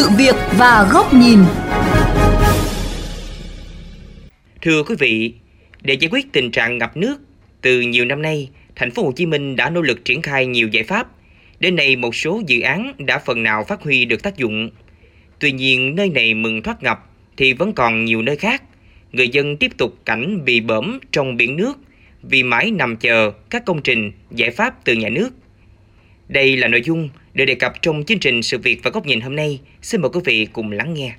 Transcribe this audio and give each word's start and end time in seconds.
sự 0.00 0.08
việc 0.18 0.34
và 0.58 0.88
góc 0.92 1.14
nhìn. 1.14 1.38
Thưa 4.62 4.82
quý 4.82 4.94
vị, 4.98 5.32
để 5.82 5.94
giải 5.94 6.08
quyết 6.12 6.32
tình 6.32 6.50
trạng 6.50 6.78
ngập 6.78 6.96
nước, 6.96 7.16
từ 7.62 7.80
nhiều 7.80 8.04
năm 8.04 8.22
nay, 8.22 8.50
thành 8.76 8.90
phố 8.90 9.02
Hồ 9.02 9.12
Chí 9.16 9.26
Minh 9.26 9.56
đã 9.56 9.70
nỗ 9.70 9.82
lực 9.82 10.04
triển 10.04 10.22
khai 10.22 10.46
nhiều 10.46 10.68
giải 10.68 10.84
pháp. 10.84 11.08
Đến 11.58 11.76
nay 11.76 11.96
một 11.96 12.14
số 12.14 12.42
dự 12.46 12.60
án 12.60 12.92
đã 12.98 13.18
phần 13.18 13.42
nào 13.42 13.64
phát 13.64 13.82
huy 13.82 14.04
được 14.04 14.22
tác 14.22 14.36
dụng. 14.36 14.70
Tuy 15.38 15.52
nhiên, 15.52 15.94
nơi 15.96 16.08
này 16.08 16.34
mừng 16.34 16.62
thoát 16.62 16.82
ngập 16.82 17.10
thì 17.36 17.52
vẫn 17.52 17.72
còn 17.72 18.04
nhiều 18.04 18.22
nơi 18.22 18.36
khác. 18.36 18.62
Người 19.12 19.28
dân 19.28 19.56
tiếp 19.56 19.70
tục 19.76 19.98
cảnh 20.04 20.44
bị 20.44 20.60
bẫm 20.60 20.98
trong 21.12 21.36
biển 21.36 21.56
nước 21.56 21.78
vì 22.22 22.42
mãi 22.42 22.70
nằm 22.70 22.96
chờ 22.96 23.32
các 23.50 23.64
công 23.64 23.82
trình, 23.82 24.12
giải 24.30 24.50
pháp 24.50 24.84
từ 24.84 24.92
nhà 24.92 25.08
nước. 25.08 25.30
Đây 26.28 26.56
là 26.56 26.68
nội 26.68 26.82
dung 26.84 27.08
được 27.34 27.44
đề 27.44 27.54
cập 27.54 27.72
trong 27.82 28.04
chương 28.04 28.18
trình 28.18 28.42
Sự 28.42 28.58
việc 28.58 28.80
và 28.84 28.90
góc 28.90 29.06
nhìn 29.06 29.20
hôm 29.20 29.36
nay. 29.36 29.60
Xin 29.82 30.00
mời 30.00 30.10
quý 30.14 30.20
vị 30.24 30.46
cùng 30.52 30.70
lắng 30.70 30.94
nghe. 30.94 31.14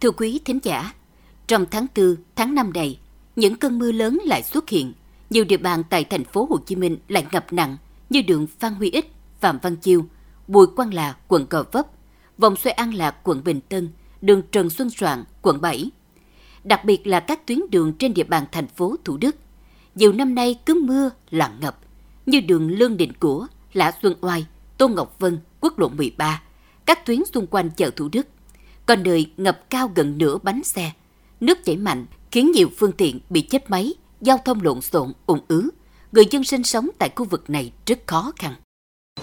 Thưa 0.00 0.10
quý 0.10 0.40
thính 0.44 0.58
giả, 0.62 0.92
trong 1.46 1.66
tháng 1.70 1.86
4, 1.96 2.16
tháng 2.36 2.54
5 2.54 2.72
này, 2.74 2.98
những 3.36 3.56
cơn 3.56 3.78
mưa 3.78 3.92
lớn 3.92 4.20
lại 4.24 4.42
xuất 4.42 4.68
hiện. 4.68 4.92
Nhiều 5.30 5.44
địa 5.44 5.56
bàn 5.56 5.82
tại 5.90 6.04
thành 6.04 6.24
phố 6.24 6.46
Hồ 6.50 6.58
Chí 6.66 6.76
Minh 6.76 6.98
lại 7.08 7.26
ngập 7.32 7.52
nặng 7.52 7.76
như 8.10 8.22
đường 8.22 8.46
Phan 8.58 8.74
Huy 8.74 8.90
Ích, 8.90 9.12
Phạm 9.40 9.58
Văn 9.62 9.76
Chiêu, 9.76 10.04
Bùi 10.48 10.66
Quang 10.76 10.94
Là, 10.94 11.16
quận 11.28 11.46
Gò 11.50 11.64
Vấp, 11.72 11.86
vòng 12.38 12.56
xoay 12.56 12.72
An 12.72 12.94
Lạc, 12.94 13.16
quận 13.22 13.44
Bình 13.44 13.60
Tân, 13.68 13.88
đường 14.20 14.42
Trần 14.52 14.70
Xuân 14.70 14.90
Soạn, 14.90 15.24
quận 15.42 15.60
7. 15.60 15.90
Đặc 16.64 16.84
biệt 16.84 17.06
là 17.06 17.20
các 17.20 17.46
tuyến 17.46 17.60
đường 17.70 17.92
trên 17.98 18.14
địa 18.14 18.24
bàn 18.24 18.44
thành 18.52 18.66
phố 18.66 18.96
Thủ 19.04 19.16
Đức. 19.16 19.36
Nhiều 19.96 20.12
năm 20.12 20.34
nay 20.34 20.58
cứ 20.66 20.82
mưa 20.84 21.10
là 21.30 21.50
ngập, 21.60 21.76
như 22.26 22.40
đường 22.40 22.70
Lương 22.70 22.96
Định 22.96 23.12
Của, 23.12 23.46
Lã 23.72 23.92
Xuân 24.02 24.14
Oai, 24.20 24.46
Tô 24.78 24.88
Ngọc 24.88 25.16
Vân, 25.18 25.38
quốc 25.60 25.78
lộ 25.78 25.88
13, 25.88 26.42
các 26.86 27.06
tuyến 27.06 27.22
xung 27.34 27.46
quanh 27.46 27.70
chợ 27.70 27.90
Thủ 27.96 28.08
Đức. 28.12 28.26
Còn 28.86 29.02
nơi 29.02 29.30
ngập 29.36 29.70
cao 29.70 29.90
gần 29.94 30.18
nửa 30.18 30.38
bánh 30.42 30.62
xe. 30.64 30.90
Nước 31.40 31.64
chảy 31.64 31.76
mạnh 31.76 32.06
khiến 32.30 32.52
nhiều 32.52 32.68
phương 32.78 32.92
tiện 32.92 33.20
bị 33.30 33.40
chết 33.40 33.70
máy, 33.70 33.94
giao 34.20 34.38
thông 34.44 34.62
lộn 34.62 34.80
xộn, 34.80 35.12
ủng 35.26 35.40
ứ. 35.48 35.70
Người 36.12 36.24
dân 36.30 36.44
sinh 36.44 36.62
sống 36.62 36.88
tại 36.98 37.10
khu 37.16 37.24
vực 37.24 37.50
này 37.50 37.72
rất 37.86 37.98
khó 38.06 38.32
khăn. 38.36 38.54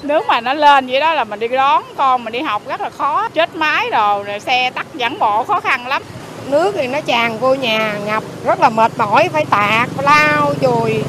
Nếu 0.03 0.21
mà 0.27 0.41
nó 0.41 0.53
lên 0.53 0.88
vậy 0.88 0.99
đó 0.99 1.13
là 1.13 1.23
mình 1.23 1.39
đi 1.39 1.47
đón 1.47 1.83
con 1.97 2.23
mình 2.23 2.33
đi 2.33 2.39
học 2.39 2.67
rất 2.67 2.81
là 2.81 2.89
khó, 2.89 3.29
chết 3.29 3.55
máy 3.55 3.89
rồi, 3.91 4.23
rồi 4.23 4.39
xe 4.39 4.71
tắt 4.75 4.88
dẫn 4.95 5.19
bộ 5.19 5.44
khó 5.44 5.59
khăn 5.59 5.88
lắm. 5.88 6.03
Nước 6.49 6.72
thì 6.75 6.88
nó 6.88 7.02
tràn 7.02 7.39
vô 7.39 7.55
nhà, 7.55 7.99
ngập 8.05 8.23
rất 8.45 8.59
là 8.59 8.69
mệt 8.69 8.91
mỏi, 8.97 9.30
phải 9.33 9.45
tạt, 9.45 9.89
phải 9.95 10.05
lao, 10.05 10.53
chùi, 10.61 11.03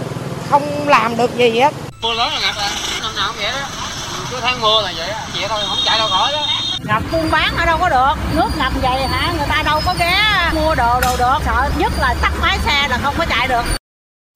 không 0.51 0.89
làm 0.89 1.17
được 1.17 1.37
gì 1.37 1.51
hết. 1.51 1.75
Mưa 2.03 2.15
lớn 2.15 2.33
là 2.33 2.41
ngập 2.41 2.57
à, 2.57 2.71
năm 3.03 3.17
nào 3.17 3.29
cũng 3.29 3.37
vậy 3.43 3.53
đó. 3.53 3.67
Cứ 4.31 4.37
tháng 4.41 4.61
mưa 4.61 4.83
là 4.83 4.93
vậy 4.97 5.11
á, 5.11 5.27
vậy 5.35 5.49
thôi 5.49 5.61
không 5.69 5.79
chạy 5.85 5.99
đâu 5.99 6.09
khỏi 6.09 6.33
đó. 6.33 6.47
Ngập 6.85 7.03
buôn 7.13 7.31
bán 7.31 7.57
ở 7.57 7.67
đâu 7.67 7.79
có 7.79 7.89
được, 7.89 8.15
nước 8.35 8.49
ngập 8.59 8.73
vậy 8.83 9.07
hả, 9.07 9.33
người 9.37 9.47
ta 9.49 9.63
đâu 9.63 9.81
có 9.85 9.95
ghé 9.99 10.51
mua 10.55 10.75
đồ 10.75 11.01
đồ 11.01 11.17
được, 11.17 11.39
sợ 11.45 11.71
nhất 11.79 11.93
là 11.99 12.15
tắt 12.23 12.33
máy 12.41 12.59
xe 12.65 12.89
là 12.89 12.99
không 13.03 13.15
có 13.19 13.27
chạy 13.29 13.49
được. 13.49 13.63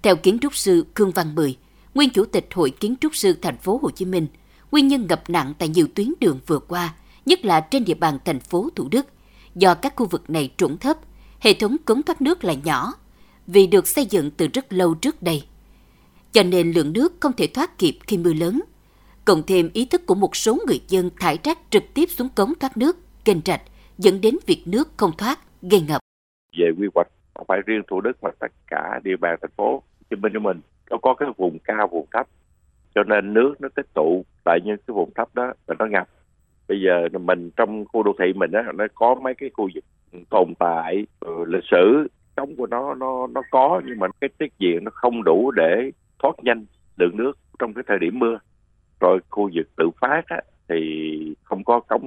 Theo 0.02 0.16
kiến 0.16 0.38
trúc 0.42 0.56
sư 0.56 0.86
Khương 0.94 1.12
Văn 1.12 1.34
Mười, 1.34 1.56
nguyên 1.94 2.10
chủ 2.10 2.24
tịch 2.24 2.48
Hội 2.54 2.70
Kiến 2.70 2.94
trúc 3.00 3.16
sư 3.16 3.36
thành 3.42 3.58
phố 3.58 3.80
Hồ 3.82 3.90
Chí 3.90 4.04
Minh, 4.04 4.26
nguyên 4.70 4.88
nhân 4.88 5.06
ngập 5.08 5.22
nặng 5.28 5.54
tại 5.58 5.68
nhiều 5.68 5.86
tuyến 5.94 6.12
đường 6.20 6.40
vừa 6.46 6.58
qua, 6.58 6.88
nhất 7.26 7.44
là 7.44 7.60
trên 7.60 7.84
địa 7.84 7.94
bàn 7.94 8.18
thành 8.24 8.40
phố 8.40 8.68
Thủ 8.76 8.88
Đức, 8.90 9.06
do 9.58 9.74
các 9.74 9.92
khu 9.96 10.06
vực 10.06 10.30
này 10.30 10.50
trũng 10.56 10.78
thấp, 10.78 10.96
hệ 11.40 11.54
thống 11.54 11.76
cống 11.84 12.02
thoát 12.02 12.22
nước 12.22 12.44
là 12.44 12.54
nhỏ, 12.64 12.92
vì 13.46 13.66
được 13.66 13.88
xây 13.88 14.06
dựng 14.06 14.30
từ 14.30 14.46
rất 14.54 14.72
lâu 14.72 14.94
trước 14.94 15.22
đây. 15.22 15.44
Cho 16.32 16.42
nên 16.42 16.72
lượng 16.72 16.92
nước 16.92 17.12
không 17.20 17.32
thể 17.32 17.46
thoát 17.46 17.78
kịp 17.78 17.98
khi 18.06 18.18
mưa 18.18 18.32
lớn. 18.32 18.62
Cộng 19.24 19.42
thêm 19.46 19.70
ý 19.72 19.86
thức 19.86 20.06
của 20.06 20.14
một 20.14 20.36
số 20.36 20.58
người 20.66 20.80
dân 20.88 21.10
thải 21.20 21.38
rác 21.44 21.58
trực 21.70 21.82
tiếp 21.94 22.06
xuống 22.06 22.28
cống 22.28 22.52
thoát 22.60 22.76
nước, 22.76 22.96
kênh 23.24 23.40
rạch, 23.44 23.62
dẫn 23.98 24.20
đến 24.20 24.34
việc 24.46 24.62
nước 24.66 24.88
không 24.96 25.12
thoát, 25.18 25.38
gây 25.62 25.80
ngập. 25.80 26.00
Về 26.58 26.66
quy 26.78 26.88
hoạch, 26.94 27.08
không 27.34 27.46
phải 27.48 27.58
riêng 27.66 27.82
Thủ 27.90 28.00
Đức 28.00 28.12
mà 28.22 28.30
tất 28.38 28.52
cả 28.66 29.00
địa 29.04 29.16
bàn 29.20 29.38
thành 29.42 29.50
phố 29.56 29.72
Hồ 29.72 29.82
Chí 30.10 30.16
Minh 30.16 30.32
của 30.34 30.40
mình, 30.40 30.60
nó 30.90 30.96
có 31.02 31.14
cái 31.14 31.28
vùng 31.36 31.58
cao, 31.64 31.88
vùng 31.92 32.06
thấp. 32.12 32.28
Cho 32.94 33.02
nên 33.02 33.34
nước 33.34 33.54
nó 33.58 33.68
tích 33.74 33.86
tụ 33.94 34.24
tại 34.44 34.58
những 34.64 34.76
cái 34.86 34.94
vùng 34.94 35.10
thấp 35.14 35.34
đó 35.34 35.52
và 35.66 35.74
nó 35.78 35.86
ngập 35.86 36.08
bây 36.68 36.80
giờ 36.80 37.08
mình 37.20 37.50
trong 37.56 37.84
khu 37.84 38.02
đô 38.02 38.12
thị 38.18 38.32
mình 38.32 38.52
á 38.52 38.62
nó 38.74 38.84
có 38.94 39.14
mấy 39.14 39.34
cái 39.34 39.50
khu 39.54 39.68
vực 39.74 39.84
tồn 40.30 40.54
tại 40.58 41.06
ừ, 41.20 41.44
lịch 41.46 41.64
sử 41.70 42.08
sống 42.36 42.56
của 42.56 42.66
nó 42.66 42.94
nó 42.94 43.26
nó 43.26 43.42
có 43.50 43.82
nhưng 43.86 43.98
mà 43.98 44.06
cái 44.20 44.30
tiết 44.38 44.58
diện 44.58 44.84
nó 44.84 44.90
không 44.94 45.24
đủ 45.24 45.50
để 45.50 45.90
thoát 46.18 46.34
nhanh 46.42 46.64
lượng 46.96 47.16
nước 47.16 47.38
trong 47.58 47.74
cái 47.74 47.84
thời 47.86 47.98
điểm 47.98 48.18
mưa. 48.18 48.38
Rồi 49.00 49.18
khu 49.30 49.50
vực 49.54 49.68
tự 49.76 49.90
phát 50.00 50.22
á, 50.26 50.40
thì 50.68 51.34
không 51.44 51.64
có 51.64 51.80
cống. 51.80 52.06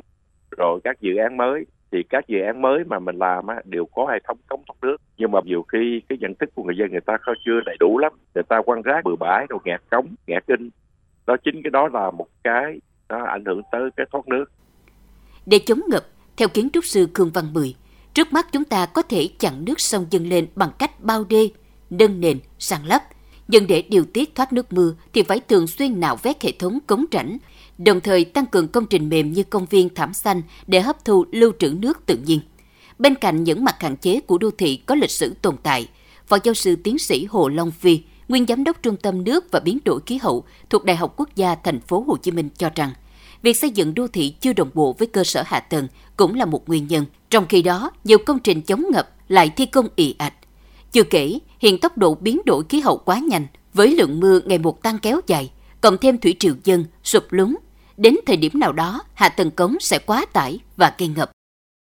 Rồi 0.57 0.79
các 0.83 1.01
dự 1.01 1.15
án 1.15 1.37
mới 1.37 1.65
thì 1.91 2.03
các 2.03 2.27
dự 2.27 2.39
án 2.41 2.61
mới 2.61 2.83
mà 2.83 2.99
mình 2.99 3.15
làm 3.15 3.47
á, 3.47 3.61
đều 3.65 3.85
có 3.85 4.07
hệ 4.11 4.19
thống 4.27 4.37
cống 4.47 4.63
thoát 4.67 4.75
nước. 4.81 4.97
Nhưng 5.17 5.31
mà 5.31 5.39
nhiều 5.45 5.63
khi 5.63 6.01
cái 6.09 6.17
nhận 6.21 6.35
thức 6.35 6.49
của 6.55 6.63
người 6.63 6.77
dân 6.77 6.91
người 6.91 7.01
ta 7.01 7.17
không 7.21 7.35
chưa 7.45 7.61
đầy 7.65 7.77
đủ 7.79 7.97
lắm. 7.97 8.13
Người 8.35 8.43
ta 8.43 8.61
quan 8.65 8.81
rác 8.81 9.03
bừa 9.03 9.15
bãi 9.15 9.45
rồi 9.49 9.59
ngạt 9.65 9.81
cống 9.89 10.07
ngạt 10.27 10.43
kinh 10.47 10.69
đó 11.27 11.37
chính 11.43 11.61
cái 11.63 11.71
đó 11.71 11.89
là 11.93 12.11
một 12.11 12.27
cái 12.43 12.79
nó 13.11 13.25
ảnh 13.25 13.45
hưởng 13.45 13.61
tới 13.71 13.81
cái 13.97 14.05
thoát 14.11 14.27
nước. 14.27 14.45
Để 15.45 15.59
chống 15.59 15.81
ngập, 15.87 16.07
theo 16.37 16.47
kiến 16.47 16.69
trúc 16.73 16.85
sư 16.85 17.07
Khương 17.13 17.31
Văn 17.31 17.53
Mười, 17.53 17.75
trước 18.13 18.33
mắt 18.33 18.47
chúng 18.51 18.63
ta 18.63 18.85
có 18.85 19.01
thể 19.01 19.29
chặn 19.39 19.65
nước 19.65 19.79
sông 19.79 20.05
dâng 20.09 20.29
lên 20.29 20.47
bằng 20.55 20.71
cách 20.79 21.03
bao 21.03 21.23
đê, 21.23 21.49
nâng 21.89 22.19
nền, 22.21 22.39
sàn 22.59 22.85
lấp. 22.85 23.03
Nhưng 23.47 23.67
để 23.67 23.81
điều 23.81 24.05
tiết 24.05 24.35
thoát 24.35 24.53
nước 24.53 24.73
mưa 24.73 24.95
thì 25.13 25.23
phải 25.23 25.39
thường 25.39 25.67
xuyên 25.67 25.99
nạo 25.99 26.15
vét 26.15 26.43
hệ 26.43 26.51
thống 26.51 26.79
cống 26.87 27.05
rãnh, 27.11 27.37
đồng 27.77 28.01
thời 28.01 28.25
tăng 28.25 28.45
cường 28.45 28.67
công 28.67 28.85
trình 28.85 29.09
mềm 29.09 29.31
như 29.31 29.43
công 29.43 29.65
viên 29.65 29.89
thảm 29.95 30.13
xanh 30.13 30.41
để 30.67 30.81
hấp 30.81 31.05
thu 31.05 31.25
lưu 31.31 31.51
trữ 31.59 31.69
nước 31.69 32.05
tự 32.05 32.17
nhiên. 32.25 32.39
Bên 32.99 33.15
cạnh 33.15 33.43
những 33.43 33.63
mặt 33.63 33.75
hạn 33.79 33.97
chế 33.97 34.19
của 34.19 34.37
đô 34.37 34.51
thị 34.51 34.77
có 34.77 34.95
lịch 34.95 35.11
sử 35.11 35.33
tồn 35.41 35.55
tại, 35.63 35.87
Phó 36.27 36.37
giáo 36.43 36.53
sư 36.53 36.75
tiến 36.83 36.97
sĩ 36.97 37.25
Hồ 37.25 37.49
Long 37.49 37.71
Phi, 37.71 38.01
nguyên 38.31 38.45
giám 38.45 38.63
đốc 38.63 38.83
Trung 38.83 38.95
tâm 39.03 39.23
nước 39.23 39.51
và 39.51 39.59
biến 39.59 39.77
đổi 39.85 39.99
khí 40.05 40.19
hậu 40.21 40.43
thuộc 40.69 40.85
Đại 40.85 40.95
học 40.95 41.13
Quốc 41.17 41.29
gia 41.35 41.55
Thành 41.55 41.79
phố 41.79 42.03
Hồ 42.07 42.17
Chí 42.17 42.31
Minh 42.31 42.49
cho 42.57 42.69
rằng, 42.75 42.89
việc 43.41 43.53
xây 43.53 43.69
dựng 43.69 43.93
đô 43.93 44.07
thị 44.07 44.35
chưa 44.39 44.53
đồng 44.53 44.69
bộ 44.73 44.95
với 44.99 45.07
cơ 45.07 45.23
sở 45.23 45.43
hạ 45.45 45.59
tầng 45.59 45.87
cũng 46.17 46.35
là 46.35 46.45
một 46.45 46.69
nguyên 46.69 46.87
nhân. 46.87 47.05
Trong 47.29 47.45
khi 47.49 47.61
đó, 47.61 47.91
nhiều 48.03 48.17
công 48.25 48.39
trình 48.39 48.61
chống 48.61 48.83
ngập 48.91 49.09
lại 49.27 49.51
thi 49.57 49.65
công 49.65 49.87
ì 49.95 50.15
ạch. 50.17 50.33
Chưa 50.91 51.03
kể, 51.03 51.39
hiện 51.59 51.79
tốc 51.79 51.97
độ 51.97 52.15
biến 52.15 52.41
đổi 52.45 52.63
khí 52.69 52.79
hậu 52.79 52.97
quá 52.97 53.19
nhanh, 53.29 53.45
với 53.73 53.95
lượng 53.95 54.19
mưa 54.19 54.39
ngày 54.45 54.57
một 54.57 54.83
tăng 54.83 54.97
kéo 55.01 55.19
dài, 55.27 55.51
cộng 55.81 55.97
thêm 55.97 56.17
thủy 56.17 56.35
triều 56.39 56.53
dân, 56.63 56.85
sụp 57.03 57.23
lún. 57.29 57.55
Đến 57.97 58.15
thời 58.25 58.37
điểm 58.37 58.51
nào 58.55 58.71
đó, 58.71 59.01
hạ 59.13 59.29
tầng 59.29 59.51
cống 59.51 59.75
sẽ 59.79 59.99
quá 60.05 60.25
tải 60.33 60.59
và 60.77 60.95
gây 60.97 61.09
ngập. 61.15 61.31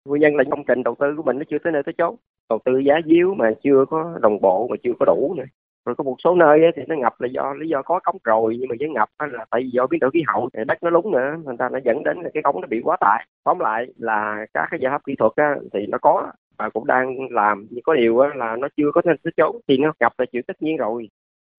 Nguyên 0.09 0.21
nhân 0.22 0.37
là 0.37 0.44
công 0.50 0.65
trình 0.69 0.83
đầu 0.83 0.94
tư 1.00 1.06
của 1.16 1.22
mình 1.22 1.39
nó 1.39 1.44
chưa 1.50 1.59
tới 1.65 1.72
nơi 1.72 1.83
tới 1.87 1.94
chốn. 1.99 2.16
Đầu 2.49 2.59
tư 2.65 2.72
giá 2.87 2.94
díu 3.06 3.34
mà 3.34 3.50
chưa 3.65 3.84
có 3.91 4.19
đồng 4.22 4.41
bộ 4.41 4.69
mà 4.71 4.77
chưa 4.83 4.93
có 4.99 5.06
đủ 5.06 5.34
nữa 5.37 5.44
rồi 5.85 5.95
có 5.95 6.05
một 6.05 6.17
số 6.25 6.35
nơi 6.35 6.61
thì 6.77 6.83
nó 6.89 6.97
ngập 6.97 7.21
là 7.21 7.29
do 7.33 7.55
lý 7.59 7.69
do 7.69 7.83
có 7.83 8.01
cống 8.05 8.17
rồi 8.25 8.57
nhưng 8.61 8.69
mà 8.69 8.75
với 8.79 8.89
ngập 8.89 9.09
là 9.33 9.45
tại 9.51 9.61
vì 9.63 9.71
do 9.71 9.87
biến 9.87 10.01
đổi 10.01 10.11
khí 10.11 10.23
hậu 10.27 10.49
thì 10.53 10.61
đất 10.67 10.83
nó 10.83 10.91
lún 10.91 11.13
nữa 11.13 11.37
thành 11.47 11.57
ra 11.57 11.69
nó 11.73 11.79
dẫn 11.85 12.05
đến 12.05 12.17
là 12.23 12.31
cái 12.35 12.43
cống 12.43 12.61
nó 12.61 12.67
bị 12.67 12.81
quá 12.85 12.97
tải. 13.01 13.27
Tóm 13.45 13.59
lại 13.59 13.87
là 13.97 14.47
các 14.55 14.69
cái 14.71 14.81
giải 14.83 14.91
pháp 14.91 15.05
kỹ 15.07 15.15
thuật 15.19 15.33
á, 15.37 15.55
thì 15.73 15.87
nó 15.87 15.99
có 16.03 16.33
và 16.59 16.69
cũng 16.69 16.87
đang 16.87 17.17
làm 17.31 17.67
nhưng 17.71 17.83
có 17.83 17.95
điều 17.95 18.19
là 18.19 18.57
nó 18.57 18.69
chưa 18.77 18.91
có 18.95 19.03
nên 19.05 19.17
tới 19.25 19.33
chốn. 19.37 19.61
Thì 19.69 19.77
nó 19.77 19.93
ngập 20.01 20.13
là 20.19 20.27
chuyện 20.33 20.43
tất 20.43 20.63
nhiên 20.63 20.77
rồi. 20.77 21.09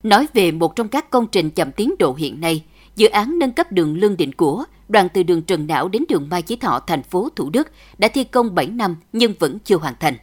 Nói 0.04 0.28
về 0.34 0.52
một 0.52 0.76
trong 0.76 0.88
các 0.88 1.10
công 1.10 1.28
trình 1.32 1.50
chậm 1.50 1.72
tiến 1.72 1.94
độ 2.00 2.14
hiện 2.14 2.42
nay, 2.42 2.64
dự 2.96 3.10
án 3.10 3.40
nâng 3.40 3.52
cấp 3.52 3.72
đường 3.72 3.98
Lương 3.98 4.18
Định 4.18 4.32
Của, 4.34 4.64
đoạn 4.90 5.08
từ 5.14 5.24
đường 5.24 5.42
Trần 5.42 5.68
Não 5.68 5.88
đến 5.88 6.04
đường 6.10 6.28
Mai 6.32 6.42
Chí 6.42 6.56
Thọ, 6.56 6.80
thành 6.88 7.04
phố 7.04 7.30
Thủ 7.36 7.50
Đức, 7.54 7.68
đã 7.98 8.08
thi 8.14 8.24
công 8.24 8.56
7 8.56 8.68
năm 8.68 8.96
nhưng 9.14 9.34
vẫn 9.40 9.58
chưa 9.64 9.78
hoàn 9.78 9.94
thành. 10.00 10.14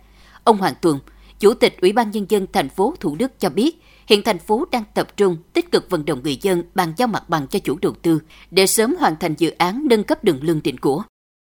Ông 0.45 0.57
Hoàng 0.57 0.75
Tuần, 0.83 0.99
Chủ 1.39 1.55
tịch 1.55 1.81
Ủy 1.81 1.93
ban 1.93 2.11
Nhân 2.11 2.27
dân 2.29 2.47
thành 2.53 2.69
phố 2.69 2.95
Thủ 3.01 3.17
Đức 3.19 3.33
cho 3.39 3.51
biết, 3.51 3.83
hiện 4.09 4.23
thành 4.23 4.39
phố 4.39 4.65
đang 4.73 4.85
tập 4.95 5.17
trung 5.17 5.37
tích 5.53 5.73
cực 5.73 5.91
vận 5.91 6.05
động 6.05 6.21
người 6.23 6.37
dân 6.37 6.63
bàn 6.75 6.93
giao 6.97 7.09
mặt 7.09 7.29
bằng 7.29 7.47
cho 7.47 7.59
chủ 7.59 7.79
đầu 7.83 7.93
tư 8.03 8.21
để 8.51 8.67
sớm 8.67 8.97
hoàn 9.01 9.17
thành 9.17 9.35
dự 9.35 9.51
án 9.51 9.87
nâng 9.91 10.05
cấp 10.05 10.25
đường 10.25 10.39
Lương 10.43 10.61
Định 10.63 10.79
Của. 10.79 11.03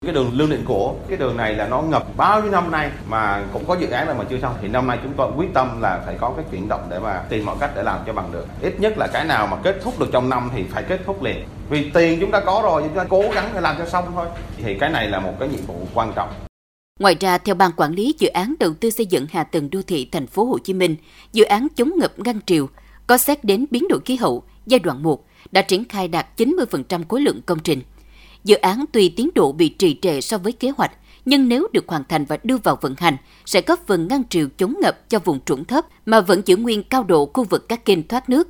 Cái 0.04 0.14
đường 0.14 0.31
Lương 0.32 0.50
Định 0.50 0.64
Của, 0.64 0.94
cái 1.08 1.19
đường 1.19 1.37
này 1.37 1.54
là 1.54 1.69
nó 1.69 1.82
ngập 1.82 2.16
bao 2.16 2.43
nhiêu 2.43 2.50
năm 2.50 2.70
nay 2.70 2.90
mà 3.08 3.44
cũng 3.52 3.64
có 3.64 3.76
dự 3.81 3.90
án 3.90 4.08
là 4.08 4.14
mà 4.14 4.25
chưa 4.31 4.38
xong. 4.43 4.54
Thì 4.62 4.69
năm 4.69 4.87
nay 4.87 4.99
chúng 5.02 5.12
tôi 5.16 5.32
quyết 5.37 5.54
tâm 5.54 5.81
là 5.81 6.02
phải 6.06 6.16
có 6.20 6.32
cái 6.37 6.44
chuyển 6.50 6.69
động 6.69 6.87
để 6.90 6.99
mà 6.99 7.25
tìm 7.28 7.44
mọi 7.44 7.56
cách 7.60 7.70
để 7.76 7.82
làm 7.82 7.99
cho 8.06 8.12
bằng 8.12 8.32
được. 8.32 8.46
Ít 8.60 8.81
nhất 8.81 8.99
là 8.99 9.06
cái 9.06 9.25
nào 9.25 9.46
mà 9.46 9.56
kết 9.62 9.81
thúc 9.82 10.00
được 10.00 10.08
trong 10.12 10.28
năm 10.28 10.50
thì 10.54 10.64
phải 10.70 10.82
kết 10.82 11.00
thúc 11.06 11.22
liền. 11.22 11.44
Vì 11.70 11.90
tiền 11.90 12.20
chúng 12.20 12.31
ta 12.31 12.40
có 12.40 12.60
rồi, 12.64 12.82
chúng 12.82 12.96
ta 12.96 13.04
cố 13.04 13.25
gắng 13.34 13.50
để 13.54 13.60
làm 13.60 13.78
cho 13.78 13.87
xong 13.87 14.04
thôi. 14.14 14.26
Thì 14.56 14.78
cái 14.78 14.90
này 14.90 15.08
là 15.08 15.20
một 15.20 15.32
cái 15.38 15.49
nhiệm 15.49 15.66
vụ 15.66 15.87
quan 15.94 16.12
trọng. 16.16 16.28
Ngoài 17.02 17.16
ra, 17.20 17.38
theo 17.38 17.54
ban 17.54 17.70
quản 17.76 17.94
lý 17.94 18.14
dự 18.19 18.28
án 18.28 18.54
đầu 18.60 18.75
tư 18.75 18.90
xây 18.90 19.06
dựng 19.06 19.26
hạ 19.32 19.44
tầng 19.44 19.70
đô 19.70 19.82
thị 19.82 20.08
thành 20.12 20.26
phố 20.26 20.44
Hồ 20.44 20.58
Chí 20.58 20.72
Minh, 20.72 20.96
dự 21.32 21.44
án 21.44 21.66
chống 21.76 21.90
ngập 21.99 22.19
ngăn 22.19 22.40
triều 22.46 22.69
có 23.06 23.19
xét 23.19 23.44
đến 23.44 23.66
biến 23.70 23.88
đổi 23.88 24.00
khí 24.04 24.16
hậu 24.16 24.43
giai 24.66 24.78
đoạn 24.78 25.02
1 25.02 25.25
đã 25.52 25.62
triển 25.62 25.84
khai 25.84 26.08
đạt 26.08 26.26
90% 26.40 27.02
khối 27.08 27.20
lượng 27.20 27.40
công 27.46 27.58
trình. 27.58 27.82
Dự 28.44 28.56
án 28.56 28.84
tuy 28.93 29.08
tiến 29.08 29.31
độ 29.34 29.52
bị 29.52 29.69
trì 29.69 29.99
trệ 30.02 30.20
so 30.20 30.38
với 30.38 30.52
kế 30.52 30.70
hoạch, 30.70 30.93
nhưng 31.25 31.49
nếu 31.49 31.69
được 31.72 31.84
hoàn 31.88 32.04
thành 32.08 32.25
và 32.25 32.38
đưa 32.43 32.56
vào 32.56 32.78
vận 32.81 32.94
hành 32.99 33.16
sẽ 33.46 33.62
góp 33.66 33.87
phần 33.87 34.08
ngăn 34.08 34.22
triều 34.28 34.49
chống 34.58 34.75
ngập 34.82 35.10
cho 35.10 35.19
vùng 35.19 35.40
trũng 35.44 35.64
thấp 35.64 35.87
mà 36.06 36.20
vẫn 36.20 36.43
giữ 36.46 36.56
nguyên 36.56 36.82
cao 36.82 37.02
độ 37.02 37.31
khu 37.34 37.44
vực 37.44 37.69
các 37.69 37.84
kênh 37.84 38.08
thoát 38.08 38.31
nước. 38.31 38.49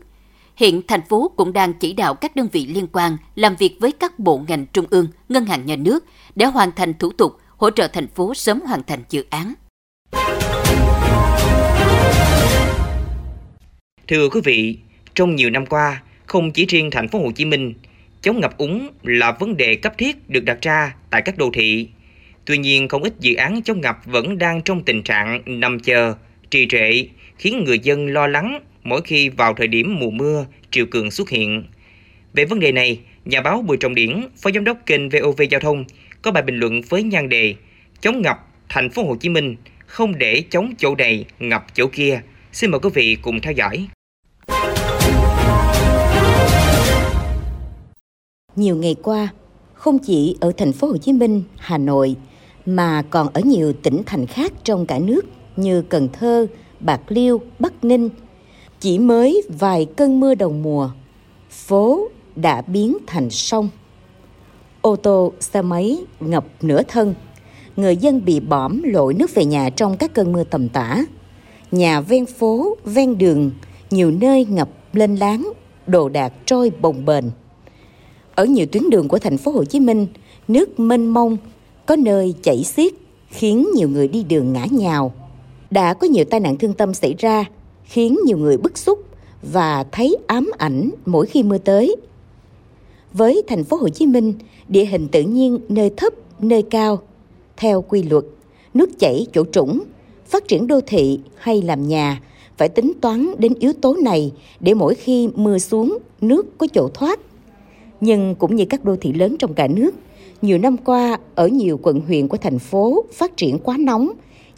Hiện 0.56 0.82
thành 0.88 1.06
phố 1.08 1.32
cũng 1.36 1.52
đang 1.52 1.72
chỉ 1.72 1.92
đạo 1.92 2.14
các 2.14 2.36
đơn 2.36 2.48
vị 2.52 2.66
liên 2.66 2.86
quan 2.92 3.16
làm 3.34 3.56
việc 3.56 3.76
với 3.80 3.92
các 3.92 4.18
bộ 4.18 4.40
ngành 4.48 4.66
trung 4.66 4.86
ương, 4.90 5.06
ngân 5.28 5.46
hàng 5.46 5.66
nhà 5.66 5.76
nước 5.76 6.04
để 6.34 6.46
hoàn 6.46 6.72
thành 6.72 6.94
thủ 6.98 7.10
tục 7.10 7.38
hỗ 7.62 7.70
trợ 7.70 7.88
thành 7.88 8.08
phố 8.08 8.34
sớm 8.34 8.60
hoàn 8.60 8.82
thành 8.86 9.02
dự 9.10 9.24
án. 9.30 9.54
Thưa 14.08 14.28
quý 14.28 14.40
vị, 14.44 14.78
trong 15.14 15.36
nhiều 15.36 15.50
năm 15.50 15.66
qua, 15.66 16.02
không 16.26 16.52
chỉ 16.52 16.66
riêng 16.66 16.90
thành 16.90 17.08
phố 17.08 17.18
Hồ 17.18 17.30
Chí 17.32 17.44
Minh, 17.44 17.74
chống 18.22 18.40
ngập 18.40 18.58
úng 18.58 18.88
là 19.02 19.32
vấn 19.32 19.56
đề 19.56 19.74
cấp 19.74 19.94
thiết 19.98 20.30
được 20.30 20.44
đặt 20.44 20.58
ra 20.62 20.94
tại 21.10 21.22
các 21.22 21.38
đô 21.38 21.50
thị. 21.54 21.88
Tuy 22.44 22.58
nhiên, 22.58 22.88
không 22.88 23.02
ít 23.02 23.12
dự 23.20 23.34
án 23.34 23.62
chống 23.62 23.80
ngập 23.80 23.98
vẫn 24.04 24.38
đang 24.38 24.62
trong 24.62 24.82
tình 24.84 25.02
trạng 25.02 25.42
nằm 25.46 25.80
chờ, 25.80 26.14
trì 26.50 26.66
trệ, 26.68 27.04
khiến 27.38 27.64
người 27.64 27.78
dân 27.78 28.06
lo 28.06 28.26
lắng 28.26 28.60
mỗi 28.82 29.00
khi 29.04 29.28
vào 29.28 29.54
thời 29.54 29.66
điểm 29.66 29.96
mùa 30.00 30.10
mưa, 30.10 30.46
triều 30.70 30.86
cường 30.86 31.10
xuất 31.10 31.30
hiện. 31.30 31.64
Về 32.32 32.44
vấn 32.44 32.60
đề 32.60 32.72
này, 32.72 33.00
nhà 33.24 33.40
báo 33.40 33.62
Bùi 33.62 33.76
Trọng 33.76 33.94
Điển, 33.94 34.20
phó 34.42 34.50
giám 34.54 34.64
đốc 34.64 34.78
kênh 34.86 35.08
VOV 35.08 35.42
Giao 35.50 35.60
thông, 35.60 35.84
có 36.22 36.30
bài 36.30 36.42
bình 36.42 36.56
luận 36.56 36.80
với 36.88 37.02
nhan 37.02 37.28
đề 37.28 37.54
Chống 38.00 38.22
ngập 38.22 38.46
thành 38.68 38.90
phố 38.90 39.02
Hồ 39.02 39.16
Chí 39.16 39.28
Minh 39.28 39.56
không 39.86 40.18
để 40.18 40.44
chống 40.50 40.72
chỗ 40.78 40.94
này 40.94 41.24
ngập 41.38 41.66
chỗ 41.74 41.86
kia. 41.92 42.22
Xin 42.52 42.70
mời 42.70 42.80
quý 42.80 42.90
vị 42.94 43.16
cùng 43.22 43.40
theo 43.40 43.52
dõi. 43.52 43.88
Nhiều 48.56 48.76
ngày 48.76 48.96
qua, 49.02 49.28
không 49.74 49.98
chỉ 49.98 50.36
ở 50.40 50.52
thành 50.56 50.72
phố 50.72 50.86
Hồ 50.86 50.96
Chí 50.96 51.12
Minh, 51.12 51.42
Hà 51.56 51.78
Nội 51.78 52.16
mà 52.66 53.02
còn 53.10 53.28
ở 53.32 53.40
nhiều 53.40 53.72
tỉnh 53.72 54.02
thành 54.06 54.26
khác 54.26 54.52
trong 54.64 54.86
cả 54.86 54.98
nước 54.98 55.20
như 55.56 55.82
Cần 55.82 56.08
Thơ, 56.12 56.46
Bạc 56.80 57.00
Liêu, 57.08 57.40
Bắc 57.58 57.84
Ninh. 57.84 58.08
Chỉ 58.80 58.98
mới 58.98 59.42
vài 59.58 59.86
cơn 59.96 60.20
mưa 60.20 60.34
đầu 60.34 60.52
mùa, 60.52 60.90
phố 61.50 62.08
đã 62.36 62.62
biến 62.62 62.98
thành 63.06 63.30
sông. 63.30 63.68
Ô 64.82 64.96
tô, 64.96 65.32
xe 65.40 65.62
máy 65.62 65.98
ngập 66.20 66.44
nửa 66.62 66.82
thân. 66.88 67.14
Người 67.76 67.96
dân 67.96 68.24
bị 68.24 68.40
bõm 68.40 68.82
lội 68.82 69.14
nước 69.14 69.34
về 69.34 69.44
nhà 69.44 69.70
trong 69.70 69.96
các 69.96 70.14
cơn 70.14 70.32
mưa 70.32 70.44
tầm 70.44 70.68
tã. 70.68 71.04
Nhà 71.70 72.00
ven 72.00 72.26
phố, 72.26 72.76
ven 72.84 73.18
đường, 73.18 73.50
nhiều 73.90 74.10
nơi 74.10 74.44
ngập 74.44 74.68
lên 74.92 75.16
láng, 75.16 75.52
đồ 75.86 76.08
đạc 76.08 76.32
trôi 76.46 76.72
bồng 76.80 77.04
bềnh. 77.04 77.24
Ở 78.34 78.44
nhiều 78.44 78.66
tuyến 78.66 78.90
đường 78.90 79.08
của 79.08 79.18
thành 79.18 79.38
phố 79.38 79.52
Hồ 79.52 79.64
Chí 79.64 79.80
Minh, 79.80 80.06
nước 80.48 80.80
mênh 80.80 81.06
mông, 81.06 81.36
có 81.86 81.96
nơi 81.96 82.34
chảy 82.42 82.64
xiết 82.64 82.92
khiến 83.28 83.68
nhiều 83.74 83.88
người 83.88 84.08
đi 84.08 84.22
đường 84.22 84.52
ngã 84.52 84.66
nhào. 84.70 85.12
Đã 85.70 85.94
có 85.94 86.06
nhiều 86.06 86.24
tai 86.24 86.40
nạn 86.40 86.56
thương 86.56 86.74
tâm 86.74 86.94
xảy 86.94 87.14
ra 87.18 87.44
khiến 87.84 88.18
nhiều 88.24 88.38
người 88.38 88.56
bức 88.56 88.78
xúc 88.78 88.98
và 89.42 89.84
thấy 89.92 90.16
ám 90.26 90.50
ảnh 90.58 90.90
mỗi 91.06 91.26
khi 91.26 91.42
mưa 91.42 91.58
tới. 91.58 91.96
Với 93.12 93.42
thành 93.46 93.64
phố 93.64 93.76
Hồ 93.76 93.88
Chí 93.88 94.06
Minh, 94.06 94.34
địa 94.68 94.84
hình 94.84 95.08
tự 95.08 95.22
nhiên 95.22 95.58
nơi 95.68 95.90
thấp, 95.96 96.12
nơi 96.40 96.62
cao, 96.62 96.98
theo 97.56 97.82
quy 97.82 98.02
luật, 98.02 98.24
nước 98.74 98.98
chảy 98.98 99.26
chỗ 99.32 99.44
trũng, 99.52 99.80
phát 100.26 100.48
triển 100.48 100.66
đô 100.66 100.80
thị 100.86 101.20
hay 101.36 101.62
làm 101.62 101.88
nhà 101.88 102.20
phải 102.56 102.68
tính 102.68 102.92
toán 103.00 103.26
đến 103.38 103.54
yếu 103.60 103.72
tố 103.72 103.96
này 104.02 104.32
để 104.60 104.74
mỗi 104.74 104.94
khi 104.94 105.28
mưa 105.34 105.58
xuống, 105.58 105.98
nước 106.20 106.58
có 106.58 106.66
chỗ 106.74 106.88
thoát. 106.94 107.20
Nhưng 108.00 108.34
cũng 108.34 108.56
như 108.56 108.64
các 108.64 108.84
đô 108.84 108.96
thị 108.96 109.12
lớn 109.12 109.36
trong 109.38 109.54
cả 109.54 109.68
nước, 109.68 109.90
nhiều 110.42 110.58
năm 110.58 110.76
qua 110.76 111.18
ở 111.34 111.48
nhiều 111.48 111.80
quận 111.82 112.00
huyện 112.06 112.28
của 112.28 112.36
thành 112.36 112.58
phố 112.58 113.04
phát 113.12 113.36
triển 113.36 113.58
quá 113.58 113.76
nóng, 113.80 114.10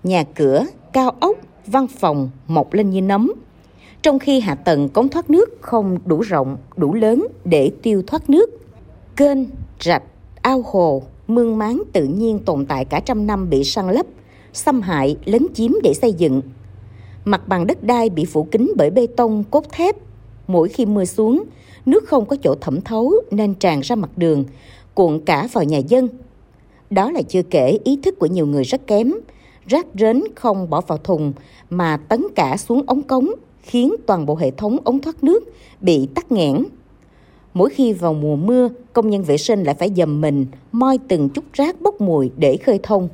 nhà 0.02 0.24
cửa, 0.34 0.66
cao 0.92 1.10
ốc, 1.20 1.36
văn 1.66 1.86
phòng 1.86 2.30
mọc 2.48 2.72
lên 2.72 2.90
như 2.90 3.02
nấm. 3.02 3.32
Trong 4.04 4.18
khi 4.18 4.40
hạ 4.40 4.54
tầng 4.54 4.88
cống 4.88 5.08
thoát 5.08 5.30
nước 5.30 5.58
không 5.60 5.98
đủ 6.04 6.20
rộng, 6.20 6.56
đủ 6.76 6.94
lớn 6.94 7.26
để 7.44 7.70
tiêu 7.82 8.02
thoát 8.06 8.30
nước, 8.30 8.50
kênh, 9.16 9.38
rạch, 9.80 10.02
ao 10.42 10.64
hồ, 10.66 11.02
mương 11.26 11.58
máng 11.58 11.82
tự 11.92 12.04
nhiên 12.04 12.38
tồn 12.38 12.66
tại 12.66 12.84
cả 12.84 13.00
trăm 13.00 13.26
năm 13.26 13.50
bị 13.50 13.64
săn 13.64 13.90
lấp, 13.90 14.06
xâm 14.52 14.80
hại, 14.80 15.16
lấn 15.24 15.46
chiếm 15.54 15.70
để 15.82 15.94
xây 15.94 16.12
dựng. 16.12 16.42
Mặt 17.24 17.48
bằng 17.48 17.66
đất 17.66 17.82
đai 17.82 18.10
bị 18.10 18.24
phủ 18.24 18.44
kín 18.50 18.72
bởi 18.76 18.90
bê 18.90 19.06
tông, 19.06 19.44
cốt 19.50 19.64
thép. 19.72 19.96
Mỗi 20.46 20.68
khi 20.68 20.86
mưa 20.86 21.04
xuống, 21.04 21.44
nước 21.86 22.04
không 22.06 22.26
có 22.26 22.36
chỗ 22.42 22.54
thẩm 22.60 22.80
thấu 22.80 23.12
nên 23.30 23.54
tràn 23.54 23.80
ra 23.80 23.96
mặt 23.96 24.10
đường, 24.16 24.44
cuộn 24.94 25.20
cả 25.24 25.48
vào 25.52 25.64
nhà 25.64 25.78
dân. 25.78 26.08
Đó 26.90 27.10
là 27.10 27.22
chưa 27.22 27.42
kể 27.42 27.78
ý 27.84 27.98
thức 28.02 28.18
của 28.18 28.26
nhiều 28.26 28.46
người 28.46 28.64
rất 28.64 28.86
kém, 28.86 29.14
rác 29.66 29.86
rến 29.94 30.22
không 30.34 30.70
bỏ 30.70 30.80
vào 30.80 30.98
thùng 30.98 31.32
mà 31.70 31.96
tấn 31.96 32.26
cả 32.34 32.56
xuống 32.56 32.82
ống 32.86 33.02
cống, 33.02 33.30
khiến 33.64 33.94
toàn 34.06 34.26
bộ 34.26 34.36
hệ 34.36 34.50
thống 34.50 34.78
ống 34.84 35.00
thoát 35.00 35.24
nước 35.24 35.44
bị 35.80 36.08
tắc 36.14 36.32
nghẽn. 36.32 36.64
Mỗi 37.54 37.70
khi 37.70 37.92
vào 37.92 38.14
mùa 38.14 38.36
mưa, 38.36 38.68
công 38.92 39.10
nhân 39.10 39.22
vệ 39.22 39.36
sinh 39.36 39.62
lại 39.62 39.74
phải 39.74 39.90
dầm 39.96 40.20
mình, 40.20 40.46
moi 40.72 40.98
từng 41.08 41.28
chút 41.28 41.44
rác 41.52 41.80
bốc 41.80 42.00
mùi 42.00 42.30
để 42.36 42.56
khơi 42.56 42.80
thông. 42.82 43.08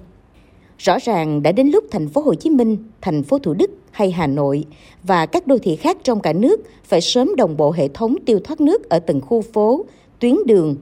Rõ 0.78 0.98
ràng 1.02 1.42
đã 1.42 1.52
đến 1.52 1.68
lúc 1.68 1.84
thành 1.90 2.08
phố 2.08 2.20
Hồ 2.20 2.34
Chí 2.34 2.50
Minh, 2.50 2.76
thành 3.00 3.22
phố 3.22 3.38
Thủ 3.38 3.54
Đức 3.54 3.70
hay 3.90 4.10
Hà 4.10 4.26
Nội 4.26 4.64
và 5.02 5.26
các 5.26 5.46
đô 5.46 5.58
thị 5.58 5.76
khác 5.76 5.96
trong 6.02 6.20
cả 6.20 6.32
nước 6.32 6.60
phải 6.84 7.00
sớm 7.00 7.36
đồng 7.36 7.56
bộ 7.56 7.72
hệ 7.72 7.88
thống 7.88 8.16
tiêu 8.26 8.40
thoát 8.44 8.60
nước 8.60 8.88
ở 8.88 8.98
từng 8.98 9.20
khu 9.20 9.40
phố, 9.40 9.84
tuyến 10.18 10.34
đường. 10.46 10.76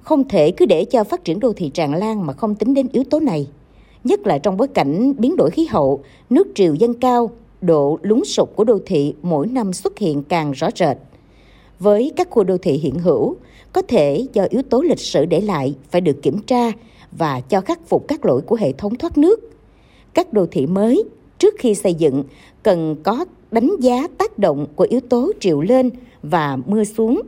Không 0.00 0.28
thể 0.28 0.50
cứ 0.50 0.66
để 0.66 0.84
cho 0.84 1.04
phát 1.04 1.24
triển 1.24 1.40
đô 1.40 1.52
thị 1.52 1.70
tràn 1.74 1.94
lan 1.94 2.26
mà 2.26 2.32
không 2.32 2.54
tính 2.54 2.74
đến 2.74 2.86
yếu 2.92 3.04
tố 3.04 3.20
này. 3.20 3.46
Nhất 4.04 4.26
là 4.26 4.38
trong 4.38 4.56
bối 4.56 4.68
cảnh 4.68 5.12
biến 5.18 5.36
đổi 5.36 5.50
khí 5.50 5.66
hậu, 5.70 6.02
nước 6.30 6.48
triều 6.54 6.74
dâng 6.74 6.94
cao, 6.94 7.30
độ 7.60 7.98
lún 8.02 8.24
sụp 8.24 8.56
của 8.56 8.64
đô 8.64 8.78
thị 8.86 9.14
mỗi 9.22 9.46
năm 9.46 9.72
xuất 9.72 9.98
hiện 9.98 10.22
càng 10.22 10.52
rõ 10.52 10.68
rệt. 10.74 10.96
Với 11.78 12.12
các 12.16 12.30
khu 12.30 12.44
đô 12.44 12.58
thị 12.58 12.72
hiện 12.72 12.98
hữu, 12.98 13.36
có 13.72 13.82
thể 13.82 14.26
do 14.32 14.46
yếu 14.50 14.62
tố 14.62 14.82
lịch 14.82 15.00
sử 15.00 15.24
để 15.24 15.40
lại 15.40 15.74
phải 15.90 16.00
được 16.00 16.22
kiểm 16.22 16.38
tra 16.38 16.72
và 17.12 17.40
cho 17.40 17.60
khắc 17.60 17.88
phục 17.88 18.08
các 18.08 18.24
lỗi 18.24 18.40
của 18.40 18.56
hệ 18.56 18.72
thống 18.72 18.94
thoát 18.94 19.18
nước. 19.18 19.50
Các 20.14 20.32
đô 20.32 20.46
thị 20.46 20.66
mới 20.66 21.04
trước 21.38 21.54
khi 21.58 21.74
xây 21.74 21.94
dựng 21.94 22.24
cần 22.62 22.96
có 23.02 23.24
đánh 23.50 23.70
giá 23.80 24.06
tác 24.18 24.38
động 24.38 24.66
của 24.76 24.86
yếu 24.90 25.00
tố 25.00 25.32
triều 25.40 25.60
lên 25.60 25.90
và 26.22 26.58
mưa 26.66 26.84
xuống. 26.84 27.22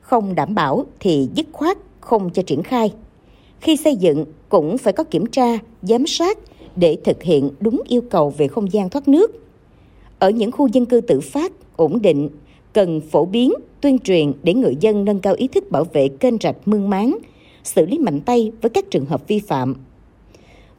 Không 0.00 0.34
đảm 0.34 0.54
bảo 0.54 0.86
thì 1.00 1.28
dứt 1.34 1.46
khoát 1.52 1.78
không 2.00 2.30
cho 2.30 2.42
triển 2.42 2.62
khai. 2.62 2.92
Khi 3.60 3.76
xây 3.76 3.96
dựng 3.96 4.24
cũng 4.48 4.78
phải 4.78 4.92
có 4.92 5.04
kiểm 5.04 5.26
tra, 5.26 5.58
giám 5.82 6.06
sát 6.06 6.38
để 6.76 6.96
thực 7.04 7.22
hiện 7.22 7.50
đúng 7.60 7.82
yêu 7.88 8.00
cầu 8.10 8.30
về 8.30 8.48
không 8.48 8.72
gian 8.72 8.90
thoát 8.90 9.08
nước. 9.08 9.43
Ở 10.24 10.30
những 10.30 10.52
khu 10.52 10.66
dân 10.66 10.86
cư 10.86 11.00
tự 11.00 11.20
phát, 11.20 11.52
ổn 11.76 12.02
định, 12.02 12.28
cần 12.72 13.00
phổ 13.00 13.24
biến, 13.24 13.52
tuyên 13.80 13.98
truyền 13.98 14.32
để 14.42 14.54
người 14.54 14.76
dân 14.80 15.04
nâng 15.04 15.20
cao 15.20 15.34
ý 15.36 15.48
thức 15.48 15.70
bảo 15.70 15.84
vệ 15.92 16.08
kênh 16.08 16.34
rạch 16.40 16.56
mương 16.68 16.90
máng, 16.90 17.18
xử 17.64 17.86
lý 17.86 17.98
mạnh 17.98 18.20
tay 18.20 18.52
với 18.62 18.70
các 18.70 18.90
trường 18.90 19.04
hợp 19.04 19.28
vi 19.28 19.38
phạm. 19.38 19.74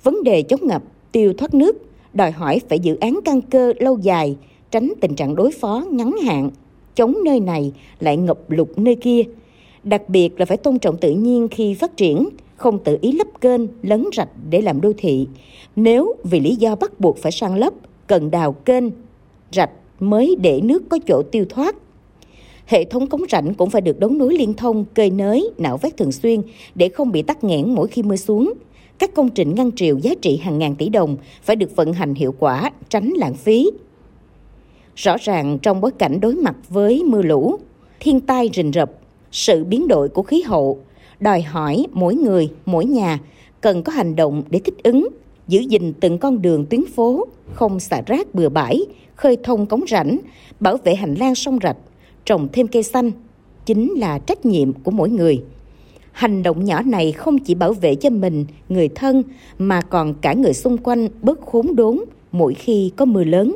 Vấn 0.03 0.23
đề 0.23 0.41
chống 0.41 0.67
ngập, 0.67 0.83
tiêu 1.11 1.33
thoát 1.33 1.53
nước 1.53 1.77
đòi 2.13 2.31
hỏi 2.31 2.61
phải 2.69 2.79
dự 2.79 2.95
án 2.95 3.19
căn 3.25 3.41
cơ 3.41 3.73
lâu 3.79 3.97
dài, 4.01 4.35
tránh 4.71 4.93
tình 5.01 5.15
trạng 5.15 5.35
đối 5.35 5.51
phó 5.51 5.85
ngắn 5.91 6.15
hạn, 6.25 6.49
chống 6.95 7.15
nơi 7.25 7.39
này 7.39 7.71
lại 7.99 8.17
ngập 8.17 8.51
lụt 8.51 8.69
nơi 8.77 8.95
kia. 8.95 9.21
Đặc 9.83 10.09
biệt 10.09 10.39
là 10.39 10.45
phải 10.45 10.57
tôn 10.57 10.79
trọng 10.79 10.97
tự 10.97 11.11
nhiên 11.11 11.47
khi 11.51 11.73
phát 11.73 11.97
triển, 11.97 12.29
không 12.55 12.79
tự 12.83 12.97
ý 13.01 13.11
lấp 13.11 13.41
kênh, 13.41 13.61
lấn 13.81 14.05
rạch 14.17 14.29
để 14.49 14.61
làm 14.61 14.81
đô 14.81 14.91
thị. 14.97 15.27
Nếu 15.75 16.15
vì 16.23 16.39
lý 16.39 16.55
do 16.55 16.75
bắt 16.75 16.99
buộc 16.99 17.17
phải 17.17 17.31
san 17.31 17.55
lấp, 17.55 17.73
cần 18.07 18.31
đào 18.31 18.51
kênh, 18.51 18.83
rạch 19.51 19.71
mới 19.99 20.35
để 20.41 20.61
nước 20.63 20.83
có 20.89 20.99
chỗ 21.07 21.21
tiêu 21.31 21.45
thoát. 21.49 21.75
Hệ 22.65 22.83
thống 22.83 23.07
cống 23.07 23.21
rãnh 23.31 23.53
cũng 23.53 23.69
phải 23.69 23.81
được 23.81 23.99
đấu 23.99 24.09
nối 24.09 24.33
liên 24.33 24.53
thông, 24.53 24.85
cơi 24.93 25.09
nới, 25.09 25.49
nạo 25.57 25.77
vét 25.77 25.97
thường 25.97 26.11
xuyên 26.11 26.41
để 26.75 26.89
không 26.89 27.11
bị 27.11 27.21
tắc 27.21 27.43
nghẽn 27.43 27.75
mỗi 27.75 27.87
khi 27.87 28.03
mưa 28.03 28.15
xuống. 28.15 28.53
Các 28.99 29.13
công 29.13 29.29
trình 29.29 29.55
ngăn 29.55 29.71
triều 29.71 29.97
giá 29.97 30.11
trị 30.21 30.37
hàng 30.37 30.59
ngàn 30.59 30.75
tỷ 30.75 30.89
đồng 30.89 31.17
phải 31.43 31.55
được 31.55 31.75
vận 31.75 31.93
hành 31.93 32.13
hiệu 32.13 32.35
quả, 32.39 32.71
tránh 32.89 33.09
lãng 33.09 33.33
phí. 33.33 33.71
Rõ 34.95 35.15
ràng 35.21 35.59
trong 35.61 35.81
bối 35.81 35.91
cảnh 35.91 36.19
đối 36.19 36.35
mặt 36.35 36.55
với 36.69 37.03
mưa 37.03 37.21
lũ, 37.21 37.55
thiên 37.99 38.19
tai 38.19 38.49
rình 38.53 38.71
rập, 38.71 38.91
sự 39.31 39.63
biến 39.63 39.87
đổi 39.87 40.09
của 40.09 40.23
khí 40.23 40.41
hậu, 40.41 40.79
đòi 41.19 41.41
hỏi 41.41 41.85
mỗi 41.91 42.15
người, 42.15 42.49
mỗi 42.65 42.85
nhà 42.85 43.19
cần 43.61 43.83
có 43.83 43.91
hành 43.91 44.15
động 44.15 44.43
để 44.49 44.59
thích 44.59 44.83
ứng, 44.83 45.07
giữ 45.47 45.59
gìn 45.59 45.93
từng 45.99 46.17
con 46.17 46.41
đường 46.41 46.65
tuyến 46.65 46.85
phố, 46.95 47.27
không 47.53 47.79
xả 47.79 48.01
rác 48.05 48.35
bừa 48.35 48.49
bãi, 48.49 48.79
khơi 49.15 49.37
thông 49.43 49.65
cống 49.65 49.83
rãnh, 49.87 50.17
bảo 50.59 50.77
vệ 50.77 50.95
hành 50.95 51.13
lang 51.13 51.35
sông 51.35 51.59
rạch, 51.63 51.77
trồng 52.25 52.47
thêm 52.53 52.67
cây 52.67 52.83
xanh, 52.83 53.11
chính 53.65 53.93
là 53.97 54.19
trách 54.19 54.45
nhiệm 54.45 54.73
của 54.73 54.91
mỗi 54.91 55.09
người. 55.09 55.43
Hành 56.11 56.43
động 56.43 56.65
nhỏ 56.65 56.81
này 56.81 57.11
không 57.11 57.37
chỉ 57.37 57.55
bảo 57.55 57.73
vệ 57.73 57.95
cho 57.95 58.09
mình, 58.09 58.45
người 58.69 58.89
thân, 58.95 59.23
mà 59.57 59.81
còn 59.81 60.13
cả 60.13 60.33
người 60.33 60.53
xung 60.53 60.77
quanh 60.77 61.07
bớt 61.21 61.41
khốn 61.41 61.75
đốn 61.75 61.99
mỗi 62.31 62.53
khi 62.53 62.91
có 62.95 63.05
mưa 63.05 63.23
lớn. 63.23 63.55